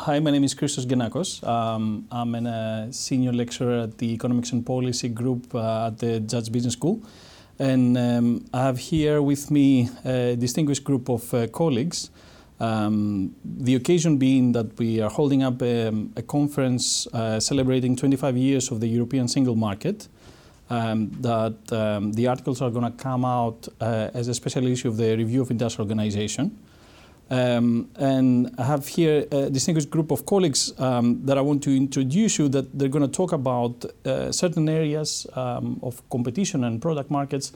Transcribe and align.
hi, 0.00 0.18
my 0.18 0.30
name 0.30 0.44
is 0.44 0.54
Christos 0.54 0.86
Genakos. 0.86 1.46
Um, 1.46 2.06
I'm 2.10 2.34
a 2.34 2.86
uh, 2.88 2.92
senior 2.92 3.32
lecturer 3.32 3.80
at 3.80 3.98
the 3.98 4.14
Economics 4.14 4.50
and 4.52 4.64
Policy 4.64 5.10
Group 5.10 5.54
uh, 5.54 5.88
at 5.88 5.98
the 5.98 6.20
Judge 6.20 6.50
Business 6.50 6.72
School. 6.72 7.02
And 7.58 7.98
um, 7.98 8.46
I 8.54 8.62
have 8.62 8.78
here 8.78 9.20
with 9.20 9.50
me 9.50 9.90
a 10.06 10.36
distinguished 10.36 10.84
group 10.84 11.10
of 11.10 11.34
uh, 11.34 11.48
colleagues. 11.48 12.08
Um, 12.60 13.34
the 13.44 13.74
occasion 13.74 14.16
being 14.16 14.52
that 14.52 14.78
we 14.78 15.02
are 15.02 15.10
holding 15.10 15.42
up 15.42 15.60
a, 15.60 15.88
um, 15.88 16.14
a 16.16 16.22
conference 16.22 17.06
uh, 17.08 17.38
celebrating 17.38 17.94
25 17.94 18.38
years 18.38 18.70
of 18.70 18.80
the 18.80 18.88
European 18.88 19.28
single 19.28 19.54
market. 19.54 20.08
Um, 20.70 21.10
that 21.20 21.72
um, 21.72 22.12
the 22.12 22.28
articles 22.28 22.62
are 22.62 22.70
going 22.70 22.90
to 22.90 22.96
come 22.96 23.24
out 23.26 23.68
uh, 23.80 24.08
as 24.14 24.28
a 24.28 24.34
special 24.34 24.66
issue 24.66 24.88
of 24.88 24.96
the 24.96 25.14
Review 25.16 25.42
of 25.42 25.50
Industrial 25.50 25.84
Organization. 25.84 26.56
Um, 27.30 27.88
and 27.94 28.52
I 28.58 28.64
have 28.64 28.88
here 28.88 29.24
a 29.30 29.48
distinguished 29.48 29.88
group 29.90 30.10
of 30.10 30.26
colleagues 30.26 30.72
um, 30.80 31.24
that 31.26 31.38
I 31.38 31.40
want 31.40 31.62
to 31.62 31.76
introduce 31.76 32.38
you 32.40 32.48
that 32.48 32.76
they're 32.76 32.88
going 32.88 33.08
to 33.08 33.16
talk 33.16 33.32
about 33.32 33.84
uh, 34.04 34.32
certain 34.32 34.68
areas 34.68 35.28
um, 35.34 35.78
of 35.82 36.02
competition 36.10 36.64
and 36.64 36.82
product 36.82 37.10
markets 37.10 37.52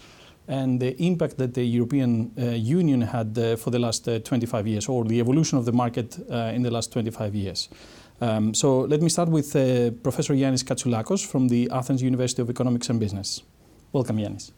and 0.47 0.81
the 0.81 0.95
impact 1.03 1.39
that 1.39 1.55
the 1.55 1.65
European 1.65 2.31
uh, 2.39 2.51
Union 2.51 3.01
had 3.01 3.37
uh, 3.37 3.57
for 3.57 3.71
the 3.71 3.79
last 3.79 4.07
uh, 4.09 4.19
25 4.21 4.67
years 4.67 4.89
or 4.89 5.05
the 5.05 5.19
evolution 5.19 5.59
of 5.59 5.65
the 5.65 5.73
market 5.73 6.19
uh, 6.31 6.53
in 6.55 6.62
the 6.62 6.70
last 6.70 6.93
25 6.93 7.34
years. 7.34 7.69
Um, 8.20 8.55
so 8.55 8.81
let 8.81 9.03
me 9.03 9.09
start 9.09 9.29
with 9.29 9.56
uh, 9.56 9.91
Professor 10.03 10.34
Yannis 10.34 10.62
Katsoulakos 10.62 11.27
from 11.27 11.48
the 11.48 11.69
Athens 11.73 12.03
University 12.03 12.43
of 12.43 12.51
Economics 12.51 12.89
and 12.91 13.01
Business. 13.01 13.43
Welcome, 13.93 14.19
Yannis. 14.19 14.53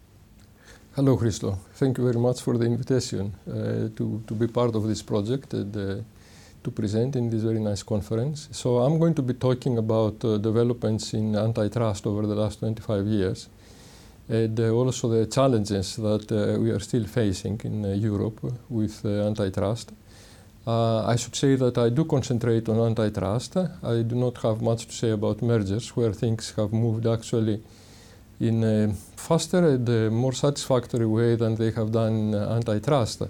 Hello, 0.96 1.14
Christo. 1.14 1.58
Thank 1.74 1.98
you 1.98 2.04
very 2.04 2.18
much 2.18 2.40
for 2.40 2.56
the 2.56 2.64
invitation 2.64 3.34
uh, 3.46 3.94
to, 3.94 4.22
to 4.26 4.34
be 4.34 4.46
part 4.46 4.74
of 4.74 4.88
this 4.88 5.02
project 5.02 5.52
and 5.52 5.76
uh, 5.76 6.02
to 6.64 6.70
present 6.70 7.16
in 7.16 7.28
this 7.28 7.42
very 7.42 7.58
nice 7.60 7.82
conference. 7.82 8.48
So 8.52 8.78
I'm 8.78 8.98
going 8.98 9.12
to 9.16 9.20
be 9.20 9.34
talking 9.34 9.76
about 9.76 10.24
uh, 10.24 10.38
developments 10.38 11.12
in 11.12 11.36
antitrust 11.36 12.06
over 12.06 12.26
the 12.26 12.34
last 12.34 12.60
25 12.60 13.06
years 13.08 13.50
and 14.30 14.58
uh, 14.58 14.70
also 14.70 15.10
the 15.10 15.26
challenges 15.26 15.96
that 15.96 16.32
uh, 16.32 16.58
we 16.58 16.70
are 16.70 16.80
still 16.80 17.04
facing 17.04 17.60
in 17.64 17.84
uh, 17.84 17.88
Europe 17.88 18.40
with 18.70 19.04
antitrust. 19.04 19.92
I 20.66 21.14
should 21.16 21.36
say 21.36 21.56
that 21.56 21.76
I 21.76 21.90
do 21.90 22.06
concentrate 22.06 22.70
on 22.70 22.78
antitrust. 22.78 23.58
I 23.58 24.00
do 24.00 24.14
not 24.14 24.38
have 24.38 24.62
much 24.62 24.86
to 24.86 24.92
say 24.92 25.10
about 25.10 25.42
mergers, 25.42 25.94
where 25.94 26.14
things 26.14 26.54
have 26.56 26.72
moved 26.72 27.06
actually 27.06 27.62
in 28.40 28.64
a 28.64 28.92
faster 29.16 29.66
and 29.66 29.88
a 29.88 30.10
more 30.10 30.32
satisfactory 30.32 31.06
way 31.06 31.36
than 31.36 31.54
they 31.54 31.70
have 31.70 31.90
done 31.90 32.12
in 32.12 32.34
antitrust. 32.34 33.22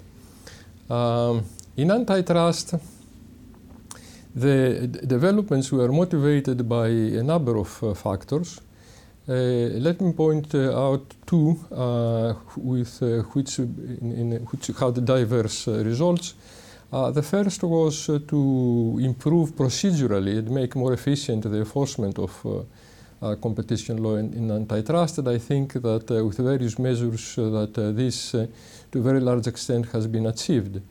Um, 0.89 1.43
in 1.75 1.91
antitrust, 1.91 2.75
the 4.35 4.87
developments 5.05 5.71
were 5.71 5.91
motivated 5.91 6.67
by 6.67 6.87
a 6.87 7.23
number 7.23 7.57
of 7.57 7.83
uh, 7.83 7.93
factors. 7.93 8.61
Uh, 9.29 9.33
let 9.79 9.99
me 9.99 10.13
point 10.13 10.55
uh, 10.55 10.87
out 10.87 11.13
two 11.25 11.59
uh, 11.71 12.33
with 12.55 13.03
uh, 13.03 13.23
which, 13.33 13.59
in, 13.59 14.13
in, 14.15 14.31
which 14.45 14.67
had 14.79 15.03
diverse 15.03 15.67
uh, 15.67 15.83
results. 15.83 16.35
the 17.13 17.21
first 17.21 17.61
was 17.63 18.05
to 18.05 18.97
improve 19.01 19.51
procedurally 19.53 20.37
and 20.37 20.49
make 20.49 20.77
more 20.77 20.93
efficient 20.93 21.43
the 21.43 21.57
enforcement 21.57 22.17
of 22.17 22.45
uh, 22.45 22.63
competition 23.41 23.97
law 23.97 24.15
in, 24.15 24.51
antitrust. 24.51 25.19
And 25.19 25.27
I 25.27 25.37
think 25.37 25.73
that 25.73 26.11
uh, 26.11 26.25
with 26.25 26.37
various 26.37 26.77
measures 26.77 27.37
uh, 27.37 27.49
that 27.49 27.73
this, 27.95 28.31
to 28.31 28.99
a 28.99 29.01
very 29.01 29.19
large 29.19 29.47
extent, 29.47 29.87
has 29.91 30.07
been 30.07 30.25
achieved. 30.25 30.81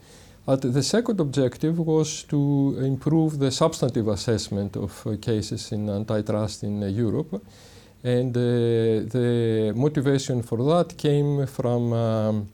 But 0.45 0.63
the 0.63 0.83
second 0.83 1.19
objective 1.21 1.79
was 1.79 2.23
to 2.25 2.79
improve 2.81 3.39
the 3.39 3.51
substantive 3.51 4.09
assessment 4.09 4.77
of 4.77 5.21
cases 5.21 5.73
in 5.73 5.91
antitrust 5.91 6.63
in 6.63 6.83
Europe. 6.83 7.43
And 8.05 8.33
the 8.33 9.73
motivation 9.75 10.43
for 10.43 10.59
that 10.59 10.97
came 10.97 11.47
from 11.49 11.93
um, 11.93 12.49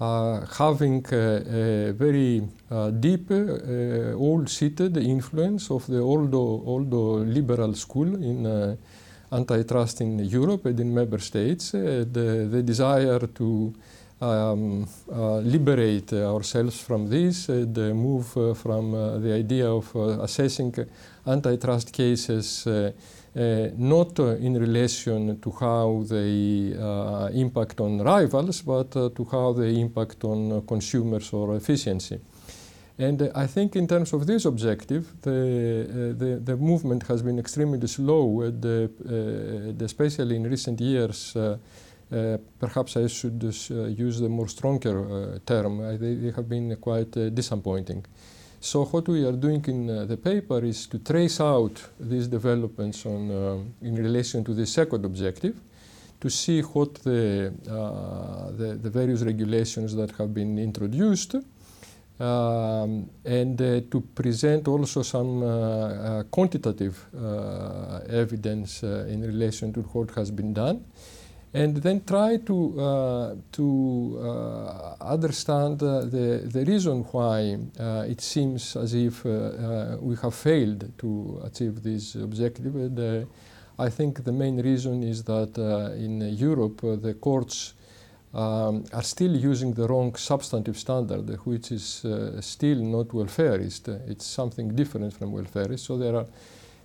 uh, 0.00 0.46
having 0.56 1.04
uh, 1.12 1.16
a 1.16 1.92
very 1.92 2.40
uh, 2.70 2.90
deep, 2.90 3.32
old-seated 3.32 4.96
influence 4.96 5.72
of 5.72 5.84
the 5.88 5.98
old, 5.98 6.32
old 6.34 6.92
liberal 7.26 7.74
school 7.74 8.06
in 8.06 8.78
antitrust 9.32 10.00
in 10.00 10.18
Europe 10.18 10.66
and 10.66 10.80
in 10.80 10.94
member 10.94 11.18
states, 11.18 11.74
uh, 11.74 12.04
the, 12.10 12.48
the 12.50 12.62
desire 12.62 13.18
to 13.26 13.74
um, 14.20 14.88
uh, 15.12 15.38
liberate 15.38 16.12
ourselves 16.12 16.80
from 16.80 17.08
this, 17.08 17.48
uh, 17.48 17.64
the 17.72 17.94
move 17.94 18.26
from 18.58 18.92
the 19.22 19.32
idea 19.32 19.70
of 19.70 19.94
assessing 19.94 20.74
antitrust 21.26 21.92
cases 21.92 22.66
uh, 23.38 23.70
not 23.76 24.18
uh, 24.18 24.34
in 24.36 24.58
relation 24.58 25.38
to 25.38 25.50
how 25.60 26.02
they 26.08 26.74
uh, 26.76 27.28
impact 27.34 27.80
on 27.80 28.00
rivals, 28.00 28.62
but 28.62 28.90
to 28.90 29.28
how 29.30 29.52
they 29.52 29.78
impact 29.78 30.24
on 30.24 30.66
consumers 30.66 31.32
or 31.32 31.54
efficiency. 31.54 32.18
And 32.98 33.22
uh, 33.22 33.30
I 33.34 33.46
think 33.46 33.76
in 33.76 33.86
terms 33.86 34.12
of 34.12 34.26
this 34.26 34.44
objective, 34.44 35.06
the, 35.22 35.30
uh, 35.30 36.18
the, 36.18 36.40
the, 36.44 36.56
movement 36.56 37.04
has 37.04 37.22
been 37.22 37.38
extremely 37.38 37.86
slow, 37.86 38.40
and, 38.42 38.64
uh, 38.64 39.84
especially 39.84 40.36
in 40.36 40.44
recent 40.44 40.80
years. 40.80 41.36
perhaps 42.58 42.96
I 42.96 43.06
should 43.06 43.42
use 43.42 44.18
the 44.18 44.28
more 44.28 44.48
stronger 44.48 45.40
term. 45.44 45.78
They, 45.98 46.14
they, 46.14 46.32
have 46.32 46.48
been 46.48 46.74
quite 46.76 47.12
disappointing. 47.34 48.04
So 48.60 48.84
what 48.86 49.06
we 49.06 49.24
are 49.24 49.32
doing 49.32 49.64
in 49.68 49.88
uh, 49.88 50.04
the 50.04 50.16
paper 50.16 50.58
is 50.64 50.88
to 50.88 50.98
trace 50.98 51.40
out 51.40 51.80
these 52.00 52.26
developments 52.26 53.06
on, 53.06 53.30
uh, 53.30 53.86
in 53.86 53.94
relation 53.94 54.42
to 54.44 54.52
the 54.52 54.66
second 54.66 55.04
objective, 55.04 55.54
to 56.20 56.28
see 56.28 56.62
what 56.62 56.94
the, 57.04 57.52
uh, 57.70 58.50
the, 58.50 58.74
the, 58.82 58.90
various 58.90 59.22
regulations 59.22 59.94
that 59.94 60.10
have 60.12 60.34
been 60.34 60.58
introduced 60.58 61.36
um, 62.20 63.08
and 63.24 63.60
uh, 63.60 63.80
to 63.90 64.00
present 64.14 64.66
also 64.66 65.02
some 65.02 65.42
uh, 65.42 65.46
uh, 65.46 66.22
quantitative 66.24 67.06
evidence 68.08 68.82
in 68.82 69.22
relation 69.22 69.72
to 69.72 69.80
what 69.82 70.10
has 70.12 70.30
been 70.30 70.52
done 70.52 70.84
and 71.54 71.78
then 71.78 72.04
try 72.04 72.36
to, 72.36 72.80
uh, 72.80 73.34
to 73.52 74.18
uh, 74.20 74.94
understand 75.00 75.82
uh, 75.82 76.00
the, 76.00 76.42
the 76.44 76.64
reason 76.64 77.02
why 77.04 77.56
it 78.06 78.20
seems 78.20 78.76
as 78.76 78.94
if 78.94 79.24
we 79.24 80.14
have 80.16 80.34
failed 80.34 80.92
to 80.98 81.40
achieve 81.44 81.82
this 81.82 82.14
objective. 82.14 82.74
And, 82.74 83.28
I 83.80 83.90
think 83.90 84.24
the 84.24 84.32
main 84.32 84.60
reason 84.60 85.04
is 85.04 85.22
that 85.22 85.56
in 85.96 86.20
Europe 86.36 86.80
the 86.80 87.14
courts 87.14 87.74
um, 88.34 88.84
are 88.92 89.02
still 89.02 89.34
using 89.34 89.72
the 89.72 89.86
wrong 89.86 90.14
substantive 90.14 90.76
standard, 90.78 91.38
which 91.44 91.72
is 91.72 92.04
uh, 92.04 92.40
still 92.40 92.78
not 92.78 93.08
welfarist. 93.08 93.88
It's 94.08 94.26
something 94.26 94.74
different 94.74 95.14
from 95.14 95.32
welfarist. 95.32 95.80
So 95.80 95.96
there 95.96 96.16
are, 96.16 96.26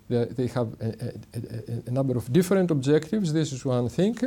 they 0.09 0.47
have 0.47 0.73
a, 0.79 1.13
a, 1.33 1.89
a, 1.89 1.91
number 1.91 2.17
of 2.17 2.31
different 2.31 2.71
objectives. 2.71 3.33
This 3.33 3.51
is 3.51 3.65
one 3.65 3.89
thing 3.89 4.17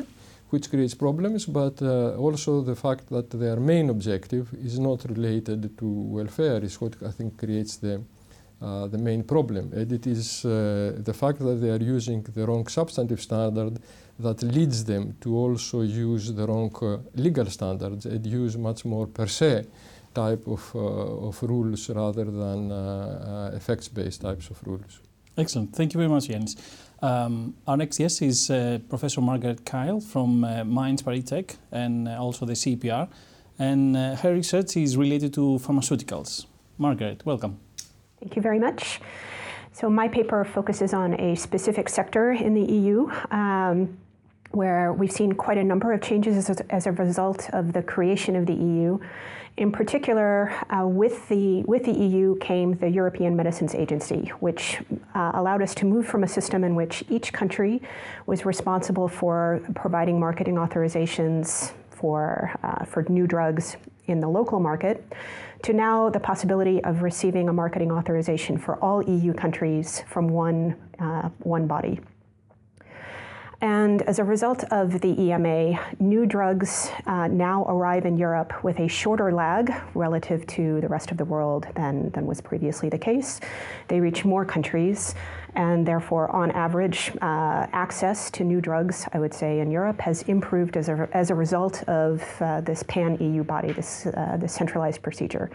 which 0.51 0.71
creates 0.71 0.95
problems, 0.95 1.47
but 1.47 1.81
uh, 1.83 2.15
also 2.17 2.61
the 2.61 2.77
fact 2.77 3.09
that 3.09 3.31
their 3.31 3.57
main 3.57 3.91
objective 3.91 4.53
is 4.65 4.79
not 4.79 5.05
related 5.09 5.77
to 5.79 5.87
welfare 5.87 6.63
is 6.63 6.81
what 6.81 6.95
I 7.05 7.11
think 7.11 7.37
creates 7.39 7.77
the 7.77 8.03
uh, 8.67 8.89
the 8.89 8.99
main 8.99 9.23
problem. 9.23 9.73
And 9.73 9.93
it 9.93 10.07
is 10.09 10.45
uh, 10.45 10.51
the 10.99 11.15
fact 11.15 11.39
that 11.39 11.57
they 11.63 11.71
are 11.71 11.85
using 11.97 12.23
the 12.23 12.45
wrong 12.47 12.67
substantive 12.67 13.21
standard 13.21 13.79
that 14.19 14.43
leads 14.43 14.85
them 14.85 15.15
to 15.21 15.37
also 15.37 15.83
use 15.83 16.33
the 16.33 16.45
wrong 16.49 16.75
uh, 16.83 16.99
legal 17.15 17.47
standards 17.47 18.07
and 18.07 18.27
use 18.27 18.57
much 18.57 18.85
more 18.85 19.07
per 19.07 19.29
se 19.29 19.67
type 20.15 20.45
of, 20.49 20.63
uh, 20.75 21.29
of 21.29 21.41
rules 21.45 21.89
rather 21.91 22.25
than 22.25 22.73
uh, 22.73 23.53
effects-based 23.55 24.23
types 24.23 24.51
of 24.51 24.61
rules. 24.67 25.01
Excellent. 25.39 25.77
Thank 25.77 25.95
you 25.95 25.99
very 25.99 26.11
much, 26.11 26.27
Yannis. 26.27 26.57
Um, 27.03 27.55
our 27.69 27.77
next 27.77 27.99
guest 27.99 28.21
is 28.23 28.51
Professor 28.89 29.21
Margaret 29.21 29.65
Kyle 29.65 30.01
from 30.01 30.41
Mines 30.41 31.03
Paris 31.03 31.31
and 31.71 32.09
also 32.09 32.47
the 32.47 32.55
CPR. 32.55 33.09
And 33.59 33.97
her 33.97 34.33
research 34.33 34.77
is 34.77 34.97
related 34.97 35.35
to 35.35 35.61
pharmaceuticals. 35.63 36.47
Margaret, 36.79 37.25
welcome. 37.25 37.66
Thank 38.21 38.37
you 38.37 38.43
very 38.43 38.59
much. 38.59 39.01
So, 39.73 39.91
my 39.91 40.09
paper 40.09 40.45
focuses 40.45 40.95
on 40.95 41.21
a 41.21 41.37
specific 41.37 41.89
sector 41.89 42.33
in 42.33 42.55
the 42.55 42.73
EU. 42.73 43.11
Um, 43.31 43.99
where 44.53 44.93
we've 44.93 45.13
seen 45.13 45.33
quite 45.33 45.59
a 45.59 45.65
number 45.65 45.93
of 45.93 46.01
changes 46.01 46.49
as, 46.49 46.61
as, 46.71 46.87
a 46.87 46.93
result 46.93 47.51
of 47.53 47.75
the 47.75 47.83
creation 47.83 48.35
of 48.37 48.47
the 48.47 48.55
EU. 48.55 48.99
In 49.59 49.71
particular, 49.73 50.51
uh, 50.71 50.87
with, 50.87 51.29
the, 51.29 51.63
with 51.65 51.85
the 51.85 51.93
EU 51.93 52.37
came 52.39 52.75
the 52.79 52.89
European 52.89 53.37
Medicines 53.37 53.75
Agency, 53.75 54.33
which 54.41 54.81
uh, 55.15 55.33
allowed 55.35 55.63
us 55.63 55.75
to 55.75 55.85
move 55.85 56.07
from 56.07 56.25
a 56.25 56.29
system 56.29 56.65
in 56.65 56.75
which 56.75 57.05
each 57.11 57.33
country 57.33 57.83
was 58.27 58.47
responsible 58.47 59.09
for 59.09 59.61
providing 59.75 60.19
marketing 60.21 60.55
authorizations 60.55 61.73
for, 61.91 62.51
uh, 62.63 62.85
for 62.85 63.05
new 63.09 63.27
drugs 63.27 63.77
in 64.07 64.21
the 64.21 64.29
local 64.29 64.61
market 64.61 65.05
to 65.63 65.73
now 65.73 66.11
the 66.11 66.21
possibility 66.21 66.83
of 66.85 67.03
receiving 67.03 67.49
a 67.49 67.53
marketing 67.53 67.91
authorization 67.91 68.59
for 68.59 68.77
all 68.77 69.03
EU 69.03 69.33
countries 69.33 70.03
from 70.09 70.29
one, 70.29 70.77
uh, 70.99 71.29
one 71.41 71.67
body. 71.67 72.01
And 73.61 74.03
as 74.03 74.19
a 74.19 74.25
result 74.25 74.65
of 74.65 75.01
the 75.01 75.19
EMA, 75.21 75.81
new 75.99 76.27
drugs 76.27 76.91
uh, 77.07 77.27
now 77.29 77.65
arrive 77.65 78.05
in 78.05 78.19
Europe 78.19 78.63
with 78.63 78.79
a 78.81 78.89
shorter 78.89 79.33
lag 79.33 79.73
relative 79.95 80.47
to 80.49 80.81
the 80.83 80.89
rest 80.89 81.11
of 81.11 81.17
the 81.17 81.25
world 81.25 81.67
than, 81.75 82.11
than 82.11 82.27
was 82.27 82.43
previously 82.43 82.91
the 82.91 82.99
case. 82.99 83.41
They 83.89 83.99
reach 83.99 84.27
more 84.27 84.45
countries, 84.45 85.15
and 85.57 85.87
therefore, 85.87 86.31
on 86.37 86.51
average, 86.51 87.11
uh, 87.23 87.67
access 87.73 88.31
to 88.33 88.45
new 88.45 88.61
drugs, 88.61 89.09
I 89.13 89.19
would 89.19 89.33
say, 89.33 89.61
in 89.61 89.71
Europe 89.71 90.01
has 90.01 90.23
improved 90.23 90.77
as 90.77 90.89
a, 90.89 91.09
as 91.13 91.31
a 91.31 91.35
result 91.35 91.83
of 91.89 92.23
uh, 92.41 92.61
this 92.61 92.83
pan 92.85 93.17
EU 93.21 93.43
body, 93.43 93.73
this, 93.73 94.07
uh, 94.07 94.37
this 94.39 94.53
centralized 94.53 95.03
procedure. 95.03 95.51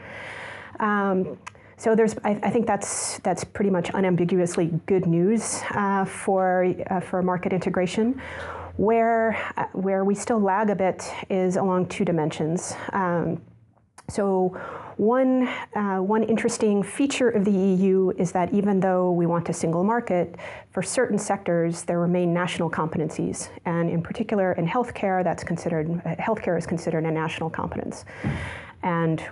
Um, 0.79 1.37
so 1.77 1.95
there's, 1.95 2.15
I, 2.23 2.31
I, 2.43 2.49
think 2.49 2.67
that's 2.67 3.19
that's 3.19 3.43
pretty 3.43 3.71
much 3.71 3.89
unambiguously 3.93 4.71
good 4.85 5.07
news 5.07 5.61
uh, 5.71 6.05
for 6.05 6.75
uh, 6.91 6.99
for 6.99 7.23
market 7.23 7.53
integration. 7.53 8.21
Where 8.77 9.35
uh, 9.57 9.65
where 9.73 10.05
we 10.05 10.13
still 10.13 10.39
lag 10.39 10.69
a 10.69 10.75
bit 10.75 11.11
is 11.29 11.55
along 11.55 11.87
two 11.87 12.05
dimensions. 12.05 12.75
Um, 12.93 13.41
so 14.09 14.59
one, 14.97 15.47
uh, 15.75 15.97
one 15.97 16.23
interesting 16.23 16.83
feature 16.83 17.29
of 17.29 17.45
the 17.45 17.51
EU 17.51 18.11
is 18.17 18.31
that 18.33 18.53
even 18.53 18.79
though 18.79 19.11
we 19.11 19.25
want 19.25 19.49
a 19.49 19.53
single 19.53 19.83
market, 19.83 20.35
for 20.71 20.83
certain 20.83 21.17
sectors 21.17 21.83
there 21.83 21.99
remain 21.99 22.33
national 22.33 22.69
competencies, 22.69 23.49
and 23.65 23.89
in 23.89 24.01
particular 24.03 24.53
in 24.53 24.67
healthcare, 24.67 25.23
that's 25.23 25.43
considered 25.43 25.87
healthcare 26.19 26.57
is 26.57 26.67
considered 26.67 27.05
a 27.05 27.11
national 27.11 27.49
competence, 27.49 28.05
and 28.83 29.23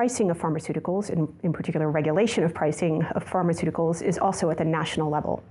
pricing 0.00 0.30
of 0.30 0.38
pharmaceuticals, 0.38 1.10
in, 1.10 1.28
in 1.42 1.52
particular 1.52 1.90
regulation 1.90 2.42
of 2.42 2.54
pricing 2.54 3.04
of 3.16 3.22
pharmaceuticals, 3.22 4.00
is 4.00 4.16
also 4.16 4.48
at 4.48 4.56
the 4.56 4.64
national 4.64 5.10
level. 5.10 5.44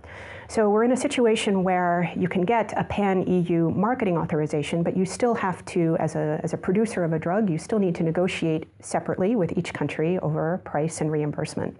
So 0.47 0.71
we're 0.71 0.85
in 0.85 0.91
a 0.91 0.97
situation 0.97 1.63
where 1.63 2.11
you 2.17 2.27
can 2.27 2.41
get 2.41 2.73
a 2.75 2.83
pan 2.83 3.27
EU 3.27 3.69
marketing 3.69 4.17
authorization, 4.17 4.81
but 4.81 4.97
you 4.97 5.05
still 5.05 5.35
have 5.35 5.63
to, 5.65 5.95
as 5.99 6.15
a, 6.15 6.39
as 6.41 6.53
a 6.53 6.57
producer 6.57 7.03
of 7.03 7.13
a 7.13 7.19
drug, 7.19 7.47
you 7.47 7.59
still 7.59 7.77
need 7.77 7.93
to 7.93 8.01
negotiate 8.01 8.65
separately 8.79 9.35
with 9.35 9.55
each 9.55 9.71
country 9.71 10.17
over 10.17 10.59
price 10.65 10.99
and 10.99 11.11
reimbursement. 11.11 11.77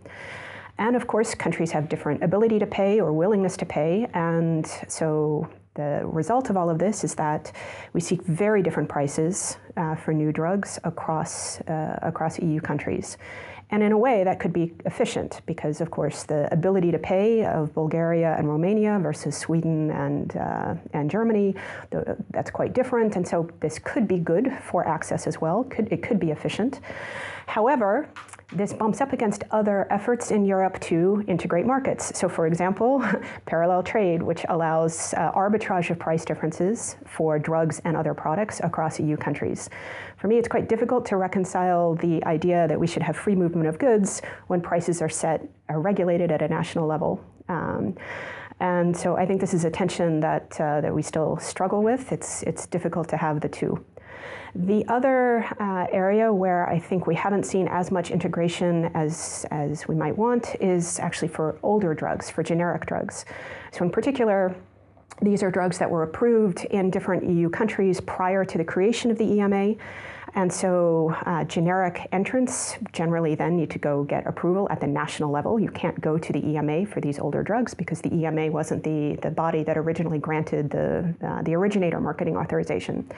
And 0.78 0.96
of 0.96 1.08
course, 1.08 1.34
countries 1.34 1.72
have 1.72 1.90
different 1.90 2.22
ability 2.22 2.60
to 2.60 2.68
pay 2.68 3.02
or 3.02 3.12
willingness 3.14 3.58
to 3.58 3.66
pay, 3.66 4.08
and 4.14 4.68
so 4.88 5.50
the 5.80 6.02
result 6.06 6.50
of 6.50 6.58
all 6.58 6.70
of 6.70 6.78
this 6.78 7.04
is 7.04 7.16
that 7.16 7.52
we 7.94 8.02
see 8.02 8.20
very 8.26 8.62
different 8.62 8.90
prices 8.90 9.58
uh, 9.78 9.96
for 9.96 10.14
new 10.14 10.32
drugs 10.32 10.78
across, 10.84 11.62
uh, 11.62 11.98
across 12.02 12.38
EU 12.40 12.60
countries. 12.60 13.18
And 13.72 13.84
in 13.84 13.92
a 13.92 13.98
way, 13.98 14.24
that 14.24 14.40
could 14.40 14.52
be 14.52 14.74
efficient 14.86 15.42
because, 15.46 15.80
of 15.80 15.90
course, 15.92 16.24
the 16.24 16.52
ability 16.52 16.92
to 16.92 16.98
pay 16.98 17.46
of 17.46 17.74
Bulgaria 17.74 18.36
and 18.38 18.50
Romania 18.50 19.00
versus 19.00 19.38
Sweden 19.38 19.92
and, 19.92 20.36
uh, 20.36 20.74
and 20.92 21.10
Germany, 21.10 21.56
that's 22.32 22.50
quite 22.50 22.74
different. 22.74 23.16
And 23.16 23.26
so 23.28 23.48
this 23.60 23.78
could 23.80 24.08
be 24.08 24.18
good 24.18 24.52
for 24.70 24.88
access 24.88 25.28
as 25.28 25.40
well. 25.40 25.64
Could, 25.66 25.88
it 25.94 26.02
could 26.02 26.20
be 26.20 26.32
efficient. 26.32 26.80
However, 27.46 28.10
this 28.52 28.74
bumps 28.74 29.00
up 29.00 29.14
against 29.14 29.44
other 29.52 29.86
efforts 29.92 30.32
in 30.32 30.44
Europe 30.44 30.80
to 30.80 31.24
integrate 31.28 31.68
markets. 31.68 32.18
So, 32.18 32.28
for 32.28 32.48
example, 32.48 33.04
parallel 33.46 33.84
trade, 33.84 34.24
which 34.24 34.44
allows 34.50 35.14
uh, 35.14 35.32
arbitrage 35.34 35.92
of 35.92 36.00
price 36.00 36.26
differences 36.26 36.96
for 37.06 37.38
drugs 37.38 37.80
and 37.86 37.96
other 37.96 38.16
products 38.16 38.60
across 38.64 39.00
EU 39.00 39.18
countries. 39.18 39.70
For 40.18 40.28
me, 40.28 40.38
it's 40.38 40.48
quite 40.48 40.68
difficult 40.68 41.06
to 41.08 41.18
reconcile 41.18 41.94
the 41.96 42.24
idea 42.26 42.68
that 42.68 42.80
we 42.80 42.88
should 42.88 43.04
have 43.04 43.16
free 43.16 43.36
movement 43.36 43.68
of 43.68 43.78
goods 43.78 44.22
when 44.48 44.62
prices 44.62 45.02
are 45.02 45.10
set, 45.10 45.48
are 45.70 45.80
regulated 45.80 46.32
at 46.32 46.42
a 46.42 46.48
national 46.48 46.88
level. 46.88 47.24
Um, 47.50 47.96
and 48.60 48.98
so 48.98 49.16
I 49.16 49.26
think 49.26 49.42
this 49.42 49.54
is 49.54 49.64
a 49.64 49.70
tension 49.70 50.20
that, 50.22 50.60
uh, 50.60 50.82
that 50.82 50.94
we 50.94 51.02
still 51.02 51.38
struggle 51.38 51.84
with. 51.84 52.12
It's, 52.12 52.44
it's 52.44 52.66
difficult 52.66 53.08
to 53.10 53.18
have 53.18 53.42
the 53.42 53.48
two. 53.48 53.84
The 54.56 54.86
other 54.88 55.46
uh, 55.60 55.88
area 55.92 56.34
where 56.34 56.68
I 56.70 56.80
think 56.80 57.08
we 57.08 57.16
haven't 57.16 57.44
seen 57.44 57.68
as 57.68 57.92
much 57.92 58.12
integration 58.12 58.86
as, 58.96 59.46
as 59.52 59.88
we 59.88 59.96
might 59.96 60.18
want 60.18 60.56
is 60.60 61.00
actually 61.00 61.28
for 61.28 61.58
older 61.64 61.94
drugs, 61.94 62.30
for 62.30 62.44
generic 62.44 62.86
drugs. 62.86 63.26
So, 63.72 63.86
in 63.86 63.92
particular, 63.92 64.56
these 65.22 65.44
are 65.44 65.52
drugs 65.52 65.78
that 65.78 65.90
were 65.90 66.04
approved 66.04 66.66
in 66.66 66.90
different 66.90 67.30
EU 67.30 67.50
countries 67.50 68.00
prior 68.02 68.46
to 68.46 68.58
the 68.58 68.64
creation 68.64 69.12
of 69.12 69.18
the 69.18 69.26
EMA. 69.26 69.76
And 70.36 70.52
so, 70.52 71.16
uh, 71.26 71.44
generic 71.46 72.08
entrants 72.12 72.78
generally 72.94 73.36
then 73.36 73.56
need 73.56 73.72
to 73.72 73.80
go 73.80 74.04
get 74.04 74.28
approval 74.28 74.68
at 74.70 74.80
the 74.80 74.88
national 74.88 75.32
level. 75.32 75.60
You 75.60 75.70
can't 75.70 76.00
go 76.02 76.18
to 76.18 76.34
the 76.34 76.46
EMA 76.46 76.86
for 76.86 77.02
these 77.02 77.20
older 77.20 77.42
drugs 77.42 77.74
because 77.74 78.02
the 78.02 78.14
EMA 78.14 78.52
wasn't 78.52 78.84
the, 78.84 79.18
the 79.22 79.32
body 79.32 79.64
that 79.64 79.78
originally 79.78 80.20
granted 80.20 80.70
the, 80.70 81.14
uh, 81.24 81.42
the 81.42 81.56
originator 81.56 82.00
marketing 82.00 82.38
authorization. 82.38 83.10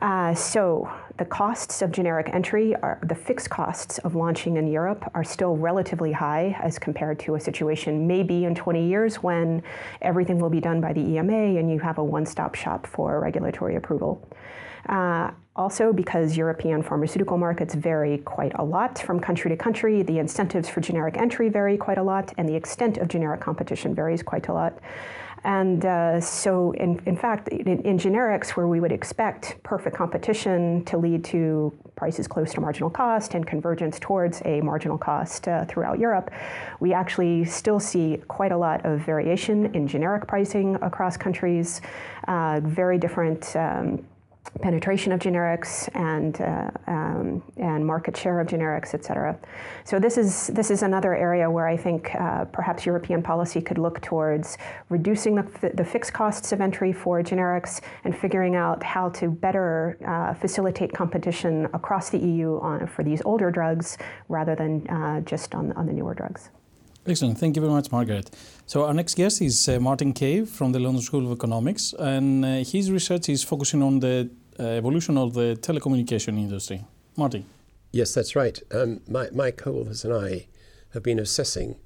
Uh, 0.00 0.32
so 0.32 0.88
the 1.16 1.24
costs 1.24 1.82
of 1.82 1.90
generic 1.90 2.30
entry, 2.32 2.74
are, 2.76 3.00
the 3.02 3.14
fixed 3.14 3.50
costs 3.50 3.98
of 3.98 4.14
launching 4.14 4.56
in 4.56 4.68
Europe 4.68 5.10
are 5.14 5.24
still 5.24 5.56
relatively 5.56 6.12
high 6.12 6.56
as 6.62 6.78
compared 6.78 7.18
to 7.18 7.34
a 7.34 7.40
situation 7.40 8.06
maybe 8.06 8.44
in 8.44 8.54
20 8.54 8.86
years 8.86 9.16
when 9.16 9.60
everything 10.02 10.38
will 10.38 10.50
be 10.50 10.60
done 10.60 10.80
by 10.80 10.92
the 10.92 11.00
EMA 11.00 11.58
and 11.58 11.70
you 11.70 11.80
have 11.80 11.98
a 11.98 12.04
one-stop 12.04 12.54
shop 12.54 12.86
for 12.86 13.18
regulatory 13.18 13.74
approval. 13.74 14.24
Uh, 14.88 15.30
also, 15.54 15.92
because 15.92 16.36
European 16.36 16.82
pharmaceutical 16.82 17.36
markets 17.36 17.74
vary 17.74 18.18
quite 18.18 18.52
a 18.54 18.64
lot 18.64 18.98
from 19.00 19.18
country 19.18 19.50
to 19.50 19.56
country, 19.56 20.02
the 20.02 20.18
incentives 20.20 20.68
for 20.68 20.80
generic 20.80 21.16
entry 21.16 21.48
vary 21.48 21.76
quite 21.76 21.98
a 21.98 22.02
lot, 22.02 22.32
and 22.38 22.48
the 22.48 22.54
extent 22.54 22.96
of 22.96 23.08
generic 23.08 23.40
competition 23.40 23.92
varies 23.92 24.22
quite 24.22 24.46
a 24.46 24.52
lot. 24.52 24.78
And 25.44 25.84
uh, 25.84 26.20
so, 26.20 26.72
in, 26.72 27.00
in 27.06 27.16
fact, 27.16 27.48
in, 27.48 27.80
in, 27.82 27.98
generics, 27.98 28.50
where 28.50 28.66
we 28.66 28.80
would 28.80 28.92
expect 28.92 29.60
perfect 29.62 29.96
competition 29.96 30.84
to 30.86 30.96
lead 30.96 31.24
to 31.26 31.72
prices 31.96 32.26
close 32.26 32.52
to 32.54 32.60
marginal 32.60 32.90
cost 32.90 33.34
and 33.34 33.46
convergence 33.46 33.98
towards 34.00 34.42
a 34.44 34.60
marginal 34.60 34.98
cost 34.98 35.46
uh, 35.48 35.64
throughout 35.66 35.98
Europe, 35.98 36.30
we 36.80 36.92
actually 36.92 37.44
still 37.44 37.78
see 37.78 38.20
quite 38.28 38.52
a 38.52 38.56
lot 38.56 38.84
of 38.84 39.00
variation 39.00 39.74
in 39.74 39.86
generic 39.86 40.26
pricing 40.26 40.76
across 40.82 41.16
countries, 41.16 41.80
uh, 42.26 42.60
very 42.62 42.98
different. 42.98 43.54
Um, 43.54 44.04
penetration 44.60 45.12
of 45.12 45.20
generics 45.20 45.88
and 45.94 46.40
uh, 46.40 46.70
um, 46.86 47.42
and 47.56 47.86
market 47.86 48.16
share 48.16 48.40
of 48.40 48.48
generics, 48.48 48.94
et 48.94 49.04
cetera. 49.04 49.38
So 49.84 49.98
this 49.98 50.18
is 50.18 50.48
this 50.48 50.70
is 50.70 50.82
another 50.82 51.14
area 51.14 51.50
where 51.50 51.68
I 51.68 51.76
think 51.76 52.14
uh, 52.14 52.44
perhaps 52.46 52.86
European 52.86 53.22
policy 53.22 53.60
could 53.60 53.78
look 53.78 54.00
towards 54.00 54.58
reducing 54.88 55.34
the, 55.36 55.72
the 55.74 55.84
fixed 55.84 56.12
costs 56.12 56.52
of 56.52 56.60
entry 56.60 56.92
for 56.92 57.22
generics 57.22 57.80
and 58.04 58.16
figuring 58.16 58.56
out 58.56 58.82
how 58.82 59.10
to 59.10 59.30
better 59.30 59.98
uh, 60.06 60.34
facilitate 60.34 60.92
competition 60.92 61.66
across 61.72 62.10
the 62.10 62.18
EU 62.18 62.58
on, 62.60 62.86
for 62.86 63.02
these 63.02 63.22
older 63.24 63.50
drugs 63.50 63.98
rather 64.28 64.54
than 64.54 64.86
uh, 64.88 65.20
just 65.20 65.54
on 65.54 65.72
on 65.72 65.86
the 65.86 65.92
newer 65.92 66.14
drugs. 66.14 66.50
Excellent. 67.08 67.38
Thank 67.38 67.56
you 67.56 67.62
very 67.62 67.72
much, 67.72 67.90
Margaret. 67.90 68.28
So 68.66 68.84
our 68.84 68.92
next 68.92 69.14
guest 69.14 69.40
is 69.40 69.66
uh, 69.66 69.80
Martin 69.80 70.12
Cave 70.12 70.46
from 70.46 70.72
the 70.72 70.78
London 70.78 71.00
School 71.00 71.24
of 71.24 71.32
Economics, 71.32 71.94
and 71.98 72.44
uh, 72.44 72.48
his 72.58 72.90
research 72.90 73.30
is 73.30 73.42
focusing 73.42 73.82
on 73.82 74.00
the 74.00 74.28
uh, 74.60 74.64
evolution 74.64 75.16
of 75.16 75.32
the 75.32 75.56
telecommunication 75.62 76.38
industry. 76.38 76.84
Martin. 77.16 77.46
Yes, 77.92 78.12
that's 78.12 78.36
right. 78.36 78.60
Um, 78.70 79.00
my, 79.08 79.30
my 79.30 79.50
co-authors 79.50 80.04
and 80.04 80.12
I 80.12 80.48
have 80.92 81.02
been 81.02 81.18
assessing 81.18 81.76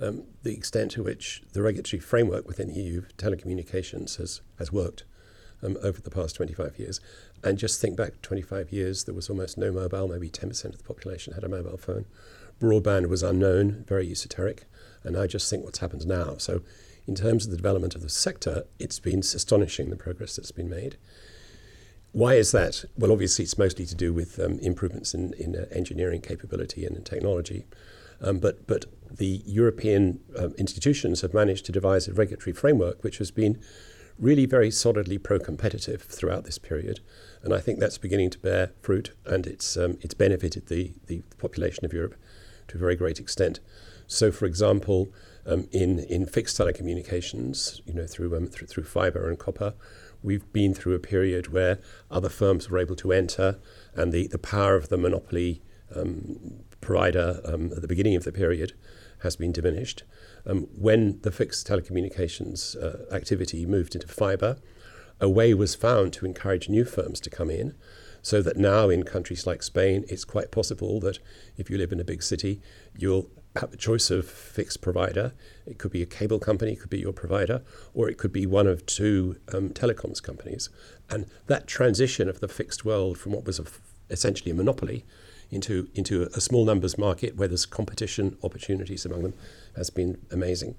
um, 0.00 0.22
the 0.44 0.54
extent 0.54 0.92
to 0.92 1.02
which 1.02 1.42
the 1.52 1.60
regulatory 1.60 2.00
framework 2.00 2.48
within 2.48 2.68
the 2.68 2.80
EU 2.80 3.02
telecommunications 3.18 4.16
has, 4.16 4.40
has 4.58 4.72
worked 4.72 5.04
um, 5.62 5.76
over 5.82 6.00
the 6.00 6.10
past 6.10 6.36
25 6.36 6.78
years. 6.78 7.02
And 7.44 7.58
just 7.58 7.82
think 7.82 7.98
back 7.98 8.22
25 8.22 8.72
years, 8.72 9.04
there 9.04 9.14
was 9.14 9.28
almost 9.28 9.58
no 9.58 9.72
mobile, 9.72 10.08
maybe 10.08 10.30
10% 10.30 10.64
of 10.64 10.78
the 10.78 10.84
population 10.84 11.34
had 11.34 11.44
a 11.44 11.50
mobile 11.50 11.76
phone. 11.76 12.06
Broadband 12.60 13.08
was 13.08 13.22
unknown, 13.22 13.84
very 13.86 14.10
esoteric. 14.10 14.66
And 15.04 15.16
I 15.16 15.26
just 15.26 15.48
think 15.48 15.64
what's 15.64 15.78
happened 15.78 16.06
now. 16.06 16.36
So, 16.38 16.62
in 17.06 17.14
terms 17.14 17.44
of 17.44 17.50
the 17.50 17.56
development 17.56 17.94
of 17.94 18.02
the 18.02 18.08
sector, 18.08 18.64
it's 18.78 19.00
been 19.00 19.20
astonishing 19.20 19.90
the 19.90 19.96
progress 19.96 20.36
that's 20.36 20.52
been 20.52 20.68
made. 20.68 20.96
Why 22.12 22.34
is 22.34 22.52
that? 22.52 22.84
Well, 22.96 23.12
obviously, 23.12 23.44
it's 23.44 23.58
mostly 23.58 23.86
to 23.86 23.94
do 23.94 24.12
with 24.12 24.38
um, 24.38 24.58
improvements 24.60 25.14
in, 25.14 25.32
in 25.34 25.56
uh, 25.56 25.66
engineering 25.72 26.20
capability 26.20 26.84
and 26.84 26.96
in 26.96 27.04
technology. 27.04 27.66
Um, 28.20 28.38
but, 28.38 28.66
but 28.66 28.84
the 29.10 29.42
European 29.46 30.20
um, 30.36 30.54
institutions 30.58 31.22
have 31.22 31.32
managed 31.32 31.64
to 31.66 31.72
devise 31.72 32.06
a 32.06 32.12
regulatory 32.12 32.52
framework 32.52 33.02
which 33.02 33.18
has 33.18 33.30
been 33.30 33.58
really 34.18 34.44
very 34.44 34.70
solidly 34.70 35.18
pro-competitive 35.18 36.02
throughout 36.02 36.44
this 36.44 36.58
period, 36.58 37.00
and 37.42 37.54
I 37.54 37.58
think 37.58 37.80
that's 37.80 37.98
beginning 37.98 38.30
to 38.30 38.38
bear 38.38 38.72
fruit, 38.82 39.12
and 39.24 39.46
it's 39.46 39.76
um, 39.76 39.96
it's 40.02 40.14
benefited 40.14 40.66
the 40.66 40.92
the 41.06 41.22
population 41.38 41.84
of 41.84 41.92
Europe 41.92 42.14
to 42.68 42.76
a 42.76 42.80
very 42.80 42.96
great 42.96 43.18
extent. 43.18 43.60
So, 44.10 44.32
for 44.32 44.44
example, 44.44 45.12
um, 45.46 45.68
in 45.70 46.00
in 46.00 46.26
fixed 46.26 46.58
telecommunications, 46.58 47.80
you 47.86 47.94
know, 47.94 48.06
through 48.06 48.36
um, 48.36 48.48
through, 48.48 48.66
through 48.66 48.82
fiber 48.82 49.28
and 49.28 49.38
copper, 49.38 49.72
we've 50.20 50.52
been 50.52 50.74
through 50.74 50.94
a 50.96 50.98
period 50.98 51.52
where 51.52 51.78
other 52.10 52.28
firms 52.28 52.68
were 52.68 52.78
able 52.78 52.96
to 52.96 53.12
enter, 53.12 53.60
and 53.94 54.12
the, 54.12 54.26
the 54.26 54.38
power 54.38 54.74
of 54.74 54.88
the 54.88 54.98
monopoly 54.98 55.62
um, 55.94 56.64
provider 56.80 57.40
um, 57.44 57.70
at 57.72 57.82
the 57.82 57.88
beginning 57.88 58.16
of 58.16 58.24
the 58.24 58.32
period 58.32 58.72
has 59.22 59.36
been 59.36 59.52
diminished. 59.52 60.02
Um, 60.44 60.66
when 60.76 61.20
the 61.22 61.30
fixed 61.30 61.68
telecommunications 61.68 62.76
uh, 62.76 63.14
activity 63.14 63.64
moved 63.64 63.94
into 63.94 64.08
fibre, 64.08 64.56
a 65.20 65.28
way 65.28 65.54
was 65.54 65.76
found 65.76 66.12
to 66.14 66.26
encourage 66.26 66.68
new 66.68 66.84
firms 66.84 67.20
to 67.20 67.30
come 67.30 67.48
in. 67.48 67.74
So 68.22 68.42
that 68.42 68.58
now 68.58 68.90
in 68.90 69.04
countries 69.04 69.46
like 69.46 69.62
Spain, 69.62 70.04
it's 70.08 70.26
quite 70.26 70.50
possible 70.50 71.00
that 71.00 71.20
if 71.56 71.70
you 71.70 71.78
live 71.78 71.90
in 71.90 72.00
a 72.00 72.04
big 72.04 72.22
city, 72.22 72.60
you'll 72.94 73.30
have 73.56 73.72
a 73.72 73.76
choice 73.76 74.10
of 74.10 74.26
fixed 74.26 74.80
provider. 74.80 75.32
It 75.66 75.78
could 75.78 75.90
be 75.90 76.02
a 76.02 76.06
cable 76.06 76.38
company, 76.38 76.72
it 76.72 76.80
could 76.80 76.90
be 76.90 77.00
your 77.00 77.12
provider, 77.12 77.62
or 77.94 78.08
it 78.08 78.16
could 78.16 78.32
be 78.32 78.46
one 78.46 78.66
of 78.66 78.86
two 78.86 79.36
um, 79.52 79.70
telecoms 79.70 80.22
companies. 80.22 80.68
And 81.08 81.26
that 81.46 81.66
transition 81.66 82.28
of 82.28 82.40
the 82.40 82.48
fixed 82.48 82.84
world 82.84 83.18
from 83.18 83.32
what 83.32 83.44
was 83.44 83.58
a 83.58 83.62
f- 83.62 83.80
essentially 84.08 84.50
a 84.50 84.54
monopoly 84.54 85.04
into 85.50 85.88
into 85.94 86.22
a 86.34 86.40
small 86.40 86.64
numbers 86.64 86.96
market 86.96 87.36
where 87.36 87.48
there's 87.48 87.66
competition 87.66 88.36
opportunities 88.42 89.04
among 89.04 89.22
them 89.22 89.34
has 89.76 89.90
been 89.90 90.18
amazing. 90.30 90.76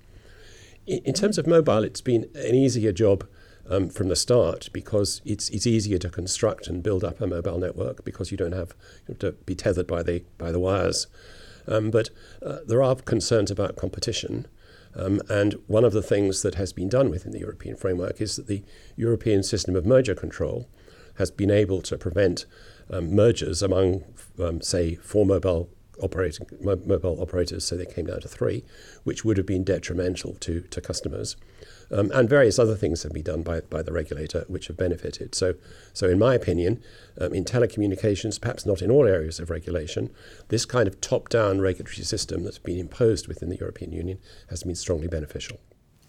In, 0.87 0.99
in 1.03 1.13
terms 1.13 1.37
of 1.37 1.45
mobile, 1.45 1.83
it's 1.83 2.01
been 2.01 2.29
an 2.35 2.55
easier 2.55 2.93
job 2.93 3.27
um, 3.69 3.89
from 3.89 4.07
the 4.07 4.15
start 4.15 4.69
because 4.71 5.21
it's 5.25 5.49
it's 5.49 5.67
easier 5.67 5.97
to 5.97 6.09
construct 6.09 6.67
and 6.67 6.81
build 6.81 7.03
up 7.03 7.19
a 7.19 7.27
mobile 7.27 7.57
network 7.57 8.05
because 8.05 8.31
you 8.31 8.37
don't 8.37 8.53
have, 8.53 8.73
you 9.07 9.13
have 9.13 9.19
to 9.19 9.31
be 9.33 9.55
tethered 9.55 9.87
by 9.87 10.03
the 10.03 10.23
by 10.37 10.51
the 10.51 10.59
wires. 10.59 11.07
Um, 11.67 11.91
but 11.91 12.09
uh, 12.45 12.59
there 12.65 12.81
are 12.83 12.95
concerns 12.95 13.51
about 13.51 13.75
competition. 13.75 14.47
Um, 14.95 15.21
and 15.29 15.55
one 15.67 15.85
of 15.85 15.93
the 15.93 16.01
things 16.01 16.41
that 16.41 16.55
has 16.55 16.73
been 16.73 16.89
done 16.89 17.09
within 17.09 17.31
the 17.31 17.39
European 17.39 17.75
framework 17.75 18.19
is 18.19 18.35
that 18.35 18.47
the 18.47 18.63
European 18.95 19.43
system 19.43 19.75
of 19.75 19.85
merger 19.85 20.15
control 20.15 20.67
has 21.15 21.31
been 21.31 21.51
able 21.51 21.81
to 21.83 21.97
prevent 21.97 22.45
um, 22.89 23.13
mergers 23.15 23.61
among, 23.61 24.03
um, 24.39 24.61
say, 24.61 24.95
four 24.95 25.25
mobile 25.25 25.69
operating 26.01 26.47
mobile 26.61 27.21
operators, 27.21 27.63
so 27.63 27.75
they 27.75 27.85
came 27.85 28.05
down 28.05 28.21
to 28.21 28.27
three, 28.27 28.63
which 29.03 29.23
would 29.23 29.37
have 29.37 29.45
been 29.45 29.63
detrimental 29.63 30.35
to 30.35 30.61
to 30.61 30.81
customers. 30.81 31.35
Um, 31.91 32.09
and 32.13 32.29
various 32.29 32.57
other 32.57 32.75
things 32.75 33.03
have 33.03 33.11
been 33.11 33.23
done 33.23 33.43
by, 33.43 33.59
by 33.61 33.81
the 33.81 33.91
regulator 33.91 34.45
which 34.47 34.67
have 34.67 34.77
benefited. 34.77 35.35
So, 35.35 35.55
so 35.93 36.07
in 36.07 36.17
my 36.17 36.35
opinion, 36.35 36.81
um, 37.19 37.33
in 37.33 37.43
telecommunications, 37.43 38.39
perhaps 38.39 38.65
not 38.65 38.81
in 38.81 38.89
all 38.89 39.05
areas 39.05 39.39
of 39.39 39.49
regulation, 39.49 40.09
this 40.47 40.65
kind 40.65 40.87
of 40.87 41.01
top 41.01 41.27
down 41.27 41.59
regulatory 41.59 42.05
system 42.05 42.43
that's 42.43 42.59
been 42.59 42.79
imposed 42.79 43.27
within 43.27 43.49
the 43.49 43.57
European 43.57 43.91
Union 43.91 44.19
has 44.49 44.63
been 44.63 44.75
strongly 44.75 45.07
beneficial. 45.07 45.59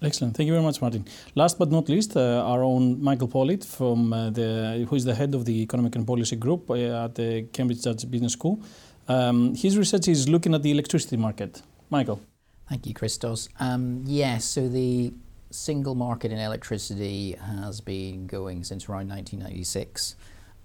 Excellent. 0.01 0.35
Thank 0.35 0.47
you 0.47 0.53
very 0.53 0.63
much, 0.63 0.81
Martin. 0.81 1.05
Last 1.35 1.57
but 1.57 1.71
not 1.71 1.87
least, 1.87 2.17
uh, 2.17 2.43
our 2.45 2.61
own 2.61 3.01
Michael 3.01 3.29
Pollitt, 3.29 3.63
from 3.63 4.11
uh, 4.11 4.29
the, 4.31 4.85
who 4.89 4.95
is 4.95 5.05
the 5.05 5.15
head 5.15 5.33
of 5.33 5.45
the 5.45 5.61
Economic 5.61 5.95
and 5.95 6.05
Policy 6.05 6.35
Group 6.35 6.69
uh, 6.69 7.05
at 7.05 7.15
the 7.15 7.43
Cambridge 7.53 7.83
Business 8.09 8.33
School. 8.33 8.61
Um, 9.07 9.55
his 9.55 9.77
research 9.77 10.07
is 10.07 10.29
looking 10.29 10.53
at 10.53 10.63
the 10.63 10.71
electricity 10.71 11.17
market. 11.17 11.61
Michael. 11.89 12.21
Thank 12.69 12.87
you, 12.87 12.93
Christos. 12.93 13.49
Um, 13.59 14.03
yes, 14.05 14.45
so 14.45 14.67
the 14.67 15.13
single 15.51 15.93
market 15.93 16.31
in 16.31 16.39
electricity 16.39 17.33
has 17.33 17.81
been 17.81 18.25
going 18.25 18.63
since 18.63 18.89
around 18.89 19.09
1996 19.09 20.15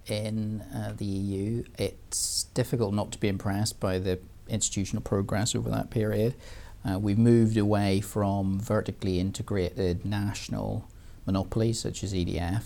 in 0.07 0.61
uh, 0.73 0.93
the 0.97 1.05
EU. 1.05 1.63
It's 1.77 2.45
difficult 2.55 2.93
not 2.93 3.11
to 3.11 3.19
be 3.19 3.27
impressed 3.27 3.79
by 3.79 3.99
the 3.99 4.19
institutional 4.47 5.03
progress 5.03 5.55
over 5.55 5.69
that 5.69 5.89
period. 5.89 6.35
Uh, 6.83 6.97
we've 6.97 7.19
moved 7.19 7.57
away 7.57 8.01
from 8.01 8.59
vertically 8.59 9.19
integrated 9.19 10.05
national 10.05 10.89
monopolies 11.25 11.79
such 11.79 12.03
as 12.03 12.13
EDF 12.13 12.63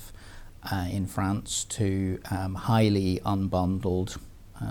uh, 0.71 0.87
in 0.89 1.07
France 1.07 1.65
to 1.65 2.19
um, 2.31 2.55
highly 2.55 3.19
unbundled, 3.25 4.17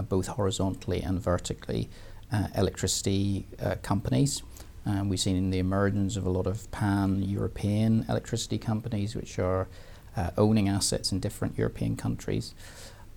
both 0.00 0.28
horizontally 0.28 1.02
and 1.02 1.20
vertically, 1.20 1.90
uh, 2.32 2.46
electricity 2.56 3.46
uh, 3.60 3.74
companies. 3.82 4.42
Um, 4.86 5.08
we've 5.08 5.20
seen 5.20 5.50
the 5.50 5.58
emergence 5.58 6.16
of 6.16 6.24
a 6.26 6.30
lot 6.30 6.46
of 6.46 6.70
pan 6.70 7.22
European 7.22 8.06
electricity 8.08 8.58
companies 8.58 9.14
which 9.14 9.38
are 9.38 9.68
uh, 10.16 10.30
owning 10.38 10.68
assets 10.68 11.12
in 11.12 11.20
different 11.20 11.56
European 11.56 11.96
countries. 11.96 12.54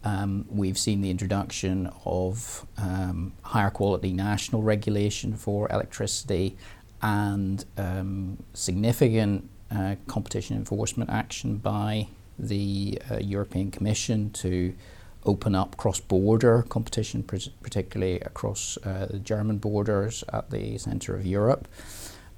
Um, 0.03 0.45
we've 0.49 0.77
seen 0.77 1.01
the 1.01 1.09
introduction 1.09 1.89
of 2.05 2.67
um, 2.77 3.33
higher 3.41 3.71
quality 3.71 4.13
national 4.13 4.61
regulation 4.61 5.35
for 5.35 5.67
electricity 5.71 6.55
and 7.01 7.65
um, 7.77 8.37
significant 8.53 9.49
uh, 9.71 9.95
competition 10.07 10.55
enforcement 10.55 11.09
action 11.09 11.57
by 11.57 12.07
the 12.37 13.01
uh, 13.09 13.17
European 13.17 13.71
Commission 13.71 14.29
to 14.31 14.73
open 15.25 15.55
up 15.55 15.77
cross-border 15.77 16.63
competition, 16.69 17.23
particularly 17.23 18.19
across 18.21 18.77
uh, 18.83 19.07
the 19.09 19.19
German 19.19 19.57
borders 19.57 20.23
at 20.31 20.49
the 20.51 20.77
centre 20.77 21.15
of 21.15 21.25
Europe. 21.25 21.67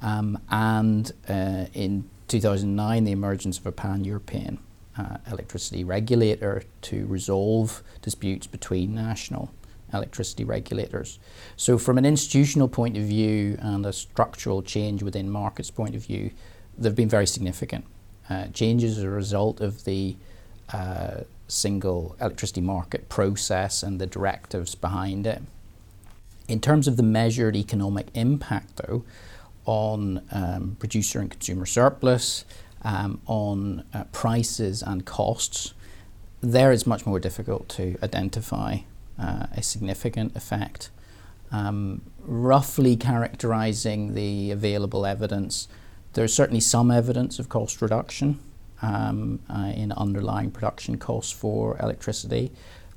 Um, 0.01 0.39
and 0.50 1.12
uh, 1.27 1.65
in 1.74 2.10
2009, 2.27 3.03
the 3.03 3.12
emergence 3.12 3.58
of 3.58 3.65
a 3.65 3.72
pan-European 3.72 4.60
uh, 4.98 5.17
electricity 5.29 5.84
regulator 5.84 6.63
to 6.82 7.06
resolve 7.08 7.84
disputes 8.01 8.48
between 8.48 8.96
national 8.96 9.51
electricity 9.94 10.44
regulators. 10.44 11.20
So, 11.56 11.77
from 11.77 11.98
an 11.98 12.06
institutional 12.06 12.67
point 12.67 12.98
of 12.98 13.03
view 13.03 13.58
and 13.62 13.86
a 13.86 13.94
structural 13.94 14.62
change 14.62 15.03
within 15.03 15.29
markets 15.29 15.72
point 15.72 15.96
of 15.96 16.03
view, 16.06 16.32
they've 16.77 16.96
been 16.96 17.10
very 17.10 17.27
significant. 17.27 17.86
Uh, 18.29 18.48
changes 18.48 18.98
as 18.98 19.03
a 19.03 19.10
result 19.10 19.62
of 19.62 19.86
the 19.86 20.17
uh, 20.74 21.22
single 21.47 22.15
electricity 22.19 22.61
market 22.61 23.09
process 23.09 23.83
and 23.83 23.99
the 23.99 24.07
directives 24.07 24.75
behind 24.75 25.25
it. 25.25 25.41
In 26.47 26.59
terms 26.59 26.87
of 26.87 26.97
the 26.97 27.03
measured 27.03 27.55
economic 27.55 28.07
impact, 28.13 28.77
though, 28.77 29.03
on 29.65 30.21
um, 30.31 30.77
producer 30.79 31.19
and 31.19 31.29
consumer 31.29 31.65
surplus, 31.65 32.45
um, 32.83 33.21
on 33.25 33.83
uh, 33.93 34.05
prices 34.05 34.81
and 34.81 35.05
costs, 35.05 35.73
there 36.41 36.71
it's 36.71 36.87
much 36.87 37.05
more 37.05 37.19
difficult 37.19 37.67
to 37.67 37.97
identify 38.01 38.77
uh, 39.19 39.47
a 39.51 39.61
significant 39.61 40.35
effect. 40.35 40.89
Um, 41.51 42.01
roughly 42.19 42.95
characterizing 42.95 44.13
the 44.13 44.51
available 44.51 45.05
evidence, 45.05 45.67
there's 46.13 46.33
certainly 46.33 46.59
some 46.59 46.91
evidence 46.91 47.39
of 47.39 47.49
cost 47.49 47.81
reduction 47.81 48.39
um, 48.81 49.39
uh, 49.50 49.72
in 49.75 49.91
underlying 49.91 50.51
production 50.51 50.98
costs 50.98 51.31
for 51.31 51.77
electricity. 51.79 52.51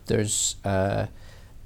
There's 0.07 0.57
uh, 0.65 1.07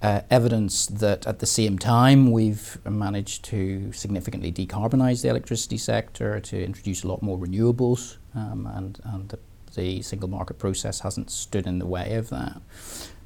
uh, 0.02 0.20
evidence 0.30 0.86
that 0.86 1.26
at 1.26 1.38
the 1.38 1.46
same 1.46 1.78
time 1.78 2.30
we've 2.30 2.78
managed 2.84 3.42
to 3.46 3.90
significantly 3.92 4.52
decarbonize 4.52 5.22
the 5.22 5.28
electricity 5.28 5.78
sector, 5.78 6.40
to 6.40 6.62
introduce 6.62 7.04
a 7.04 7.08
lot 7.08 7.22
more 7.22 7.38
renewables, 7.38 8.18
um, 8.34 8.66
and, 8.74 9.00
and 9.04 9.30
the, 9.30 9.38
the, 9.74 10.02
single 10.02 10.28
market 10.28 10.58
process 10.58 11.00
hasn't 11.00 11.30
stood 11.30 11.66
in 11.66 11.78
the 11.78 11.86
way 11.86 12.14
of 12.16 12.28
that. 12.28 12.60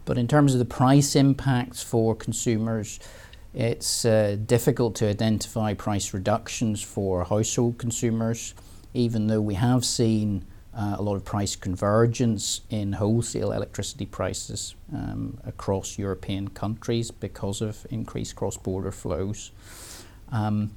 But 0.04 0.18
in 0.18 0.28
terms 0.28 0.54
of 0.54 0.60
the 0.60 0.64
price 0.64 1.16
impacts 1.16 1.82
for 1.82 2.14
consumers, 2.14 3.00
it's 3.52 4.04
uh, 4.04 4.36
difficult 4.46 4.94
to 4.96 5.08
identify 5.08 5.74
price 5.74 6.14
reductions 6.14 6.80
for 6.80 7.24
household 7.24 7.78
consumers, 7.78 8.54
even 8.94 9.26
though 9.26 9.40
we 9.40 9.54
have 9.54 9.84
seen 9.84 10.44
uh, 10.78 10.94
a 10.96 11.02
lot 11.02 11.16
of 11.16 11.24
price 11.24 11.56
convergence 11.56 12.60
in 12.70 12.92
wholesale 12.92 13.50
electricity 13.50 14.06
prices 14.06 14.76
um, 14.94 15.36
across 15.44 15.98
European 15.98 16.48
countries 16.48 17.10
because 17.10 17.60
of 17.60 17.84
increased 17.90 18.36
cross 18.36 18.56
border 18.56 18.92
flows. 18.92 19.50
Um, 20.30 20.70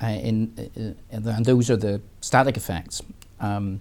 uh, 0.00 0.06
in, 0.06 0.96
uh, 1.12 1.30
and 1.32 1.44
those 1.44 1.70
are 1.70 1.76
the 1.76 2.00
static 2.20 2.56
effects. 2.56 3.02
Um, 3.40 3.80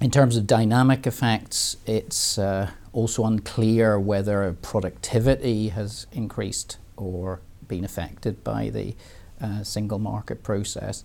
in 0.00 0.10
terms 0.10 0.36
of 0.36 0.46
dynamic 0.46 1.04
effects, 1.04 1.76
it's 1.84 2.38
uh, 2.38 2.70
also 2.92 3.24
unclear 3.24 3.98
whether 3.98 4.52
productivity 4.62 5.70
has 5.70 6.06
increased 6.12 6.78
or 6.96 7.40
been 7.66 7.84
affected 7.84 8.44
by 8.44 8.70
the 8.70 8.94
uh, 9.40 9.64
single 9.64 9.98
market 9.98 10.44
process. 10.44 11.04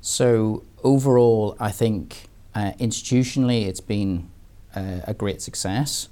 So, 0.00 0.64
overall, 0.82 1.56
I 1.60 1.70
think 1.70 2.28
uh, 2.54 2.72
institutionally, 2.78 3.66
it's 3.66 3.80
been 3.80 4.30
uh, 4.74 5.00
a 5.04 5.14
great 5.14 5.40
success, 5.40 6.08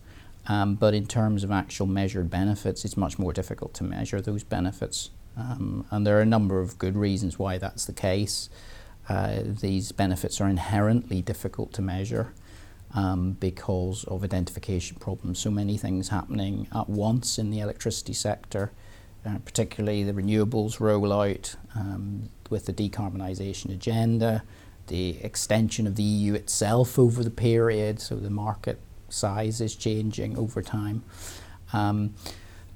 um, 0.49 0.75
but 0.75 0.95
in 0.95 1.07
terms 1.07 1.45
of 1.45 1.51
actual 1.51 1.87
measured 1.87 2.31
benefits, 2.31 2.85
it's 2.85 2.97
much 2.97 3.19
more 3.19 3.33
difficult 3.33 3.75
to 3.75 3.85
measure 3.85 4.21
those 4.21 4.43
benefits. 4.43 5.11
Um, 5.37 5.87
and 5.91 6.07
there 6.07 6.19
are 6.19 6.23
a 6.23 6.27
number 6.27 6.61
of 6.61 6.79
good 6.79 6.97
reasons 6.97 7.39
why 7.39 7.59
that's 7.59 7.85
the 7.85 7.93
case. 7.93 8.49
Uh, 9.09 9.41
these 9.45 9.93
benefits 9.93 10.41
are 10.41 10.49
inherently 10.49 11.23
difficult 11.23 11.73
to 11.75 11.83
measure 11.83 12.33
um, 12.95 13.33
because 13.33 14.05
of 14.05 14.25
identification 14.25 14.97
problems. 14.99 15.39
So 15.39 15.51
many 15.51 15.77
things 15.77 16.09
happening 16.09 16.69
at 16.75 16.89
once 16.89 17.39
in 17.39 17.51
the 17.51 17.61
electricity 17.61 18.13
sector, 18.13 18.73
uh, 19.25 19.39
particularly 19.45 20.03
the 20.03 20.13
renewables 20.13 20.79
rollout 20.79 21.57
um, 21.75 22.31
with 22.49 22.67
the 22.67 22.73
decarbonisation 22.73 23.73
agenda, 23.73 24.43
the 24.91 25.23
extension 25.23 25.87
of 25.87 25.95
the 25.95 26.03
EU 26.03 26.35
itself 26.35 26.99
over 26.99 27.23
the 27.25 27.31
period, 27.31 28.01
so 28.01 28.17
the 28.17 28.29
market 28.29 28.79
size 29.09 29.61
is 29.61 29.77
changing 29.77 30.37
over 30.37 30.61
time. 30.61 31.03
Um, 31.73 32.15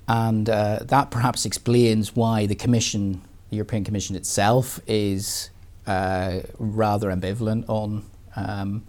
and 0.06 0.48
uh, 0.48 0.78
that 0.82 1.10
perhaps 1.10 1.44
explains 1.44 2.14
why 2.14 2.46
the 2.46 2.54
Commission, 2.54 3.20
the 3.50 3.56
European 3.56 3.84
Commission 3.84 4.14
itself, 4.14 4.78
is 4.86 5.50
uh, 5.86 6.40
rather 6.58 7.08
ambivalent 7.10 7.68
on 7.68 8.04
um, 8.36 8.84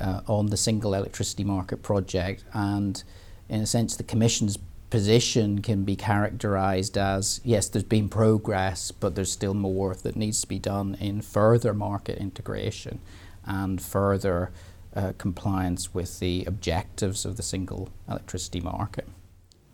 uh, 0.00 0.20
on 0.26 0.46
the 0.46 0.56
single 0.56 0.94
electricity 0.94 1.44
market 1.44 1.82
project. 1.82 2.44
And 2.52 3.02
in 3.48 3.60
a 3.60 3.66
sense, 3.66 3.96
the 3.96 4.04
Commission's 4.04 4.56
position 4.90 5.62
can 5.62 5.84
be 5.84 5.96
characterized 5.96 6.98
as 6.98 7.40
yes, 7.44 7.68
there's 7.68 7.84
been 7.84 8.08
progress, 8.08 8.90
but 8.90 9.14
there's 9.14 9.32
still 9.32 9.54
more 9.54 9.94
that 9.94 10.16
needs 10.16 10.40
to 10.42 10.48
be 10.48 10.58
done 10.58 10.96
in 11.00 11.20
further 11.22 11.72
market 11.72 12.18
integration 12.18 13.00
and 13.44 13.80
further 13.80 14.50
uh, 14.94 15.12
compliance 15.18 15.94
with 15.94 16.18
the 16.18 16.44
objectives 16.46 17.24
of 17.24 17.36
the 17.36 17.42
single 17.42 17.88
electricity 18.08 18.60
market. 18.60 19.06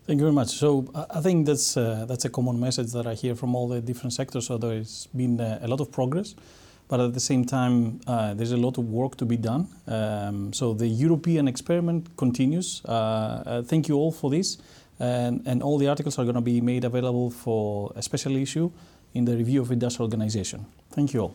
Thank 0.07 0.19
you 0.21 0.27
very 0.27 0.35
much. 0.35 0.51
So 0.51 0.87
I 1.11 1.21
think 1.21 1.47
that's 1.47 1.77
uh, 1.77 2.05
that's 2.07 2.25
a 2.25 2.31
common 2.31 2.61
message 2.61 2.93
that 2.93 3.07
I 3.09 3.15
hear 3.15 3.35
from 3.35 3.57
all 3.57 3.67
the 3.67 3.81
different 3.81 4.13
sectors. 4.13 4.47
So 4.47 4.57
there's 4.57 5.09
been 5.17 5.41
uh, 5.41 5.59
a 5.63 5.67
lot 5.67 5.81
of 5.81 5.91
progress, 5.91 6.37
but 6.87 7.01
at 7.01 7.13
the 7.13 7.21
same 7.21 7.45
time 7.45 8.01
uh, 8.07 8.35
there's 8.35 8.53
a 8.53 8.57
lot 8.57 8.79
of 8.79 8.85
work 8.85 9.17
to 9.17 9.25
be 9.25 9.37
done. 9.37 9.67
Um, 9.89 10.53
so 10.53 10.75
the 10.75 10.87
European 10.87 11.49
experiment 11.49 12.17
continues. 12.17 12.83
Uh, 12.85 12.93
uh, 12.93 13.63
thank 13.63 13.89
you 13.89 13.97
all 13.97 14.13
for 14.13 14.31
this, 14.31 14.59
and, 14.99 15.43
and 15.47 15.63
all 15.63 15.79
the 15.79 15.89
articles 15.89 16.19
are 16.19 16.25
going 16.25 16.35
to 16.35 16.41
be 16.41 16.61
made 16.61 16.85
available 16.85 17.31
for 17.31 17.93
a 17.97 18.03
special 18.03 18.37
issue 18.37 18.71
in 19.15 19.25
the 19.25 19.37
review 19.37 19.63
of 19.63 19.71
industrial 19.71 20.07
organization. 20.07 20.67
Thank 20.91 21.15
you 21.15 21.21
all. 21.21 21.35